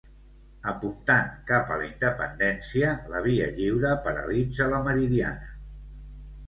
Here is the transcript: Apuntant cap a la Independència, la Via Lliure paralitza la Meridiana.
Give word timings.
Apuntant 0.69 1.29
cap 1.49 1.69
a 1.75 1.77
la 1.81 1.85
Independència, 1.91 2.97
la 3.13 3.23
Via 3.29 3.51
Lliure 3.59 3.93
paralitza 4.09 4.73
la 4.75 4.83
Meridiana. 4.91 5.55